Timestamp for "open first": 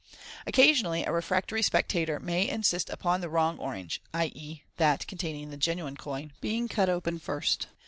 6.89-7.67